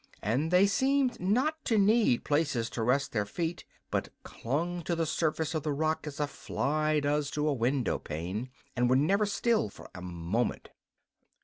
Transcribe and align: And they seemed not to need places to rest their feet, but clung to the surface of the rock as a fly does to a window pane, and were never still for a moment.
And 0.23 0.49
they 0.49 0.65
seemed 0.65 1.19
not 1.19 1.63
to 1.65 1.77
need 1.77 2.23
places 2.25 2.71
to 2.71 2.81
rest 2.81 3.11
their 3.11 3.23
feet, 3.27 3.65
but 3.91 4.09
clung 4.23 4.81
to 4.85 4.95
the 4.95 5.05
surface 5.05 5.53
of 5.53 5.61
the 5.61 5.71
rock 5.73 6.07
as 6.07 6.19
a 6.19 6.25
fly 6.25 6.99
does 7.01 7.29
to 7.29 7.47
a 7.47 7.53
window 7.53 7.99
pane, 7.99 8.49
and 8.75 8.89
were 8.89 8.95
never 8.95 9.27
still 9.27 9.69
for 9.69 9.91
a 9.93 10.01
moment. 10.01 10.69